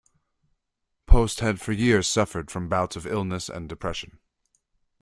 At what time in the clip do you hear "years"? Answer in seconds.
1.73-2.07